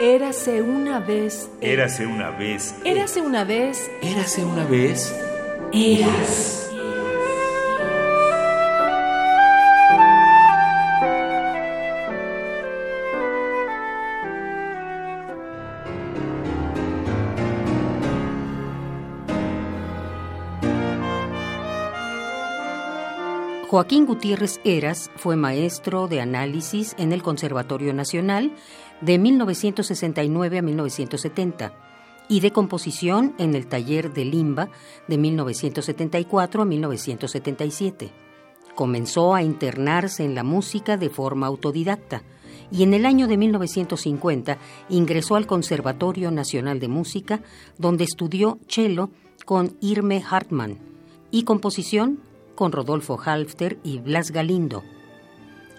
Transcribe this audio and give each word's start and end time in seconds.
Érase 0.00 0.62
una 0.62 0.98
vez. 0.98 1.50
Érase 1.60 2.06
una 2.06 2.30
vez. 2.30 2.74
Érase 2.86 3.20
una 3.20 3.44
vez. 3.44 3.90
Érase 4.00 4.42
una 4.42 4.64
vez. 4.64 5.14
Eras. 5.74 6.59
Joaquín 23.70 24.04
Gutiérrez 24.04 24.60
Eras 24.64 25.12
fue 25.14 25.36
maestro 25.36 26.08
de 26.08 26.20
análisis 26.20 26.96
en 26.98 27.12
el 27.12 27.22
Conservatorio 27.22 27.94
Nacional 27.94 28.50
de 29.00 29.16
1969 29.16 30.58
a 30.58 30.62
1970 30.62 31.72
y 32.28 32.40
de 32.40 32.50
composición 32.50 33.32
en 33.38 33.54
el 33.54 33.68
taller 33.68 34.12
de 34.12 34.24
Limba 34.24 34.70
de 35.06 35.18
1974 35.18 36.62
a 36.62 36.64
1977. 36.64 38.10
Comenzó 38.74 39.36
a 39.36 39.42
internarse 39.44 40.24
en 40.24 40.34
la 40.34 40.42
música 40.42 40.96
de 40.96 41.08
forma 41.08 41.46
autodidacta 41.46 42.24
y 42.72 42.82
en 42.82 42.92
el 42.92 43.06
año 43.06 43.28
de 43.28 43.36
1950 43.36 44.58
ingresó 44.88 45.36
al 45.36 45.46
Conservatorio 45.46 46.32
Nacional 46.32 46.80
de 46.80 46.88
Música, 46.88 47.40
donde 47.78 48.02
estudió 48.02 48.58
cello 48.66 49.10
con 49.44 49.76
Irme 49.80 50.24
Hartmann 50.28 50.76
y 51.30 51.44
composición 51.44 52.28
con 52.60 52.72
Rodolfo 52.72 53.18
Halfter 53.18 53.78
y 53.82 54.00
Blas 54.00 54.32
Galindo. 54.32 54.84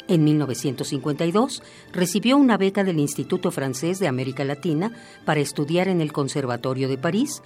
En 0.08 0.24
1952 0.24 1.62
recibió 1.94 2.38
una 2.38 2.58
beca 2.58 2.84
del 2.84 3.00
Instituto 3.00 3.52
Francés 3.52 4.00
de 4.00 4.08
América 4.08 4.44
Latina 4.44 4.92
para 5.24 5.42
estudiar 5.42 5.88
en 5.90 6.02
el 6.02 6.12
Conservatorio 6.12 6.90
de 6.90 6.98
París, 6.98 7.44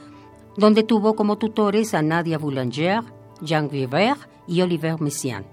donde 0.56 0.84
tuvo 0.84 1.18
como 1.18 1.38
tutores 1.38 1.94
a 1.94 2.02
Nadia 2.02 2.38
Boulanger, 2.38 3.02
Jean 3.42 3.68
Viver 3.68 4.16
y 4.48 4.62
Oliver 4.62 5.02
Messiaen. 5.02 5.44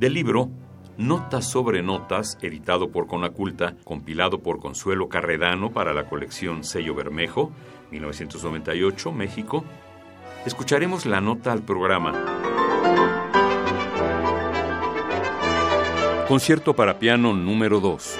Del 0.00 0.14
libro 0.14 0.50
Notas 0.96 1.50
sobre 1.50 1.82
Notas, 1.82 2.38
editado 2.40 2.90
por 2.90 3.08
Conaculta, 3.08 3.74
compilado 3.82 4.44
por 4.44 4.60
Consuelo 4.60 5.08
Carredano 5.08 5.72
para 5.72 5.92
la 5.92 6.08
colección 6.08 6.62
Sello 6.62 6.94
Bermejo, 6.94 7.50
1998, 7.90 9.10
México, 9.10 9.64
escucharemos 10.46 11.04
la 11.04 11.20
nota 11.20 11.50
al 11.50 11.62
programa. 11.62 12.12
Concierto 16.28 16.74
para 16.74 17.00
piano 17.00 17.34
número 17.34 17.80
2. 17.80 18.18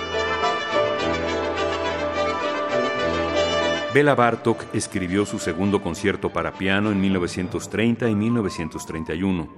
Bela 3.94 4.16
Bartok 4.16 4.74
escribió 4.74 5.24
su 5.24 5.38
segundo 5.38 5.80
concierto 5.80 6.32
para 6.32 6.52
piano 6.54 6.90
en 6.90 7.00
1930 7.00 8.08
y 8.08 8.14
1931. 8.16 9.48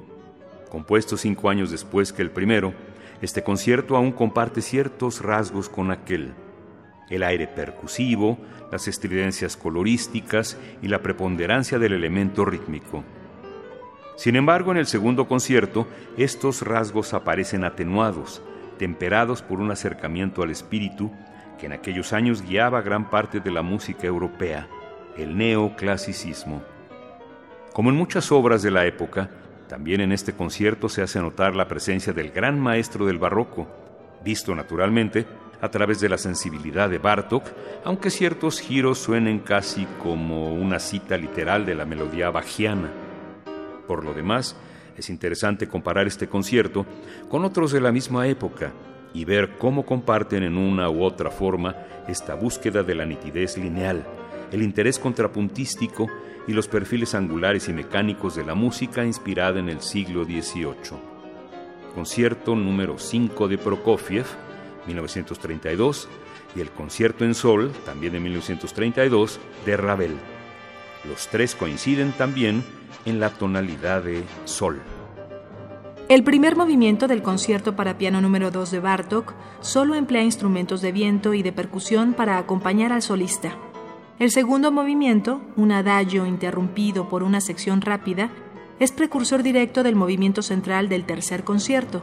Compuesto 0.68 1.16
cinco 1.16 1.48
años 1.48 1.70
después 1.70 2.12
que 2.12 2.20
el 2.20 2.30
primero, 2.30 2.74
este 3.22 3.42
concierto 3.42 3.96
aún 3.96 4.12
comparte 4.12 4.62
ciertos 4.62 5.20
rasgos 5.20 5.68
con 5.68 5.90
aquel 5.90 6.34
el 7.08 7.22
aire 7.22 7.46
percusivo, 7.46 8.38
las 8.72 8.88
estridencias 8.88 9.56
colorísticas 9.56 10.58
y 10.82 10.88
la 10.88 11.02
preponderancia 11.02 11.78
del 11.78 11.92
elemento 11.92 12.44
rítmico. 12.44 13.04
Sin 14.16 14.34
embargo, 14.36 14.72
en 14.72 14.78
el 14.78 14.86
segundo 14.86 15.28
concierto, 15.28 15.86
estos 16.16 16.62
rasgos 16.62 17.14
aparecen 17.14 17.64
atenuados, 17.64 18.42
temperados 18.78 19.42
por 19.42 19.60
un 19.60 19.70
acercamiento 19.70 20.42
al 20.42 20.50
espíritu 20.50 21.10
que 21.58 21.66
en 21.66 21.72
aquellos 21.72 22.12
años 22.12 22.42
guiaba 22.42 22.82
gran 22.82 23.08
parte 23.08 23.40
de 23.40 23.50
la 23.50 23.62
música 23.62 24.06
europea, 24.06 24.68
el 25.16 25.36
neoclasicismo. 25.36 26.62
Como 27.72 27.90
en 27.90 27.96
muchas 27.96 28.32
obras 28.32 28.62
de 28.62 28.70
la 28.70 28.86
época, 28.86 29.30
también 29.68 30.00
en 30.00 30.12
este 30.12 30.32
concierto 30.32 30.88
se 30.88 31.02
hace 31.02 31.20
notar 31.20 31.56
la 31.56 31.68
presencia 31.68 32.12
del 32.12 32.30
gran 32.30 32.60
maestro 32.60 33.06
del 33.06 33.18
barroco, 33.18 33.66
visto 34.24 34.54
naturalmente 34.54 35.26
a 35.60 35.70
través 35.70 36.00
de 36.00 36.08
la 36.08 36.18
sensibilidad 36.18 36.88
de 36.88 36.98
Bartok, 36.98 37.44
aunque 37.84 38.10
ciertos 38.10 38.60
giros 38.60 38.98
suenen 38.98 39.40
casi 39.40 39.86
como 40.02 40.54
una 40.54 40.78
cita 40.78 41.16
literal 41.16 41.64
de 41.64 41.74
la 41.74 41.86
melodía 41.86 42.30
bajiana. 42.30 42.90
Por 43.86 44.04
lo 44.04 44.12
demás, 44.12 44.56
es 44.96 45.10
interesante 45.10 45.68
comparar 45.68 46.06
este 46.06 46.28
concierto 46.28 46.86
con 47.28 47.44
otros 47.44 47.72
de 47.72 47.80
la 47.80 47.92
misma 47.92 48.26
época 48.26 48.72
y 49.12 49.24
ver 49.24 49.56
cómo 49.58 49.86
comparten 49.86 50.42
en 50.42 50.58
una 50.58 50.90
u 50.90 51.02
otra 51.02 51.30
forma 51.30 51.74
esta 52.06 52.34
búsqueda 52.34 52.82
de 52.82 52.94
la 52.94 53.06
nitidez 53.06 53.56
lineal, 53.56 54.06
el 54.52 54.62
interés 54.62 54.98
contrapuntístico 54.98 56.08
y 56.46 56.52
los 56.52 56.68
perfiles 56.68 57.14
angulares 57.14 57.68
y 57.68 57.72
mecánicos 57.72 58.36
de 58.36 58.44
la 58.44 58.54
música 58.54 59.04
inspirada 59.04 59.58
en 59.58 59.68
el 59.68 59.80
siglo 59.80 60.24
XVIII. 60.24 60.98
Concierto 61.94 62.54
número 62.54 62.98
5 62.98 63.48
de 63.48 63.58
Prokofiev, 63.58 64.26
1932, 64.86 66.08
y 66.54 66.60
el 66.60 66.70
Concierto 66.70 67.24
en 67.24 67.34
Sol, 67.34 67.72
también 67.84 68.12
de 68.12 68.20
1932, 68.20 69.40
de 69.64 69.76
Ravel. 69.76 70.16
Los 71.08 71.28
tres 71.28 71.54
coinciden 71.54 72.12
también 72.12 72.62
en 73.04 73.20
la 73.20 73.30
tonalidad 73.30 74.02
de 74.02 74.22
Sol. 74.44 74.80
El 76.08 76.22
primer 76.22 76.54
movimiento 76.54 77.08
del 77.08 77.22
concierto 77.22 77.74
para 77.74 77.98
piano 77.98 78.20
número 78.20 78.52
2 78.52 78.70
de 78.70 78.78
Bartok 78.78 79.34
solo 79.60 79.96
emplea 79.96 80.22
instrumentos 80.22 80.80
de 80.80 80.92
viento 80.92 81.34
y 81.34 81.42
de 81.42 81.52
percusión 81.52 82.14
para 82.14 82.38
acompañar 82.38 82.92
al 82.92 83.02
solista. 83.02 83.58
El 84.18 84.30
segundo 84.30 84.72
movimiento, 84.72 85.42
un 85.56 85.72
adagio 85.72 86.24
interrumpido 86.24 87.06
por 87.06 87.22
una 87.22 87.42
sección 87.42 87.82
rápida, 87.82 88.30
es 88.80 88.90
precursor 88.90 89.42
directo 89.42 89.82
del 89.82 89.94
movimiento 89.94 90.40
central 90.40 90.88
del 90.88 91.04
tercer 91.04 91.44
concierto, 91.44 92.02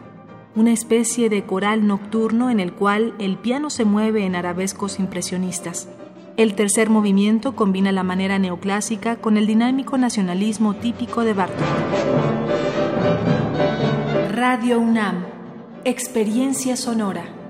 una 0.56 0.72
especie 0.72 1.30
de 1.30 1.44
coral 1.44 1.88
nocturno 1.88 2.52
en 2.52 2.60
el 2.60 2.72
cual 2.74 3.16
el 3.18 3.38
piano 3.38 3.72
se 3.72 3.84
mueve 3.84 4.26
en 4.26 4.36
arabescos 4.36 5.00
impresionistas. 5.00 5.90
El 6.38 6.54
tercer 6.54 6.92
movimiento 6.92 7.56
combina 7.56 7.92
la 7.92 8.04
manera 8.04 8.38
neoclásica 8.38 9.16
con 9.16 9.36
el 9.36 9.48
dinámico 9.48 9.98
nacionalismo 9.98 10.76
típico 10.76 11.22
de 11.24 11.34
Bartok. 11.34 11.66
Radio 14.36 14.80
UNAM, 14.80 15.26
experiencia 15.84 16.76
sonora. 16.76 17.43